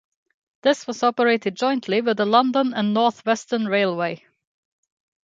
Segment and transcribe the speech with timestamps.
[0.63, 4.25] This was operated jointly with the London and North Western Railway.